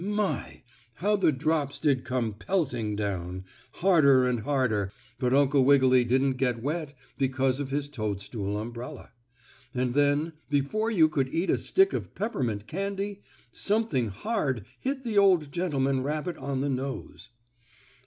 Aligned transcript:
My! 0.03 0.63
how 0.95 1.15
the 1.15 1.31
drops 1.31 1.79
did 1.79 2.03
come 2.03 2.33
pelting 2.33 2.95
down, 2.95 3.43
harder 3.73 4.27
and 4.27 4.39
harder, 4.39 4.91
but 5.19 5.31
Uncle 5.31 5.63
Wiggily 5.63 6.03
didn't 6.05 6.37
get 6.37 6.59
wet 6.59 6.95
because 7.19 7.59
of 7.59 7.69
his 7.69 7.87
toadstool 7.87 8.57
umbrella. 8.57 9.11
And 9.75 9.93
then, 9.93 10.33
before 10.49 10.89
you 10.89 11.07
could 11.07 11.27
eat 11.27 11.51
a 11.51 11.57
stick 11.59 11.93
of 11.93 12.15
peppermint 12.15 12.65
candy, 12.65 13.21
something 13.51 14.07
hard 14.07 14.65
hit 14.79 15.03
the 15.03 15.19
old 15.19 15.51
gentleman 15.51 16.01
rabbit 16.01 16.35
on 16.37 16.61
the 16.61 16.69
nose. 16.69 17.29